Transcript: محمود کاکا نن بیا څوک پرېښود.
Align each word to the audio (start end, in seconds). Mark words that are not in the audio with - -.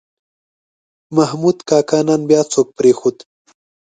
محمود 1.15 1.57
کاکا 1.69 1.99
نن 2.07 2.21
بیا 2.29 2.41
څوک 2.53 2.67
پرېښود. 2.77 3.17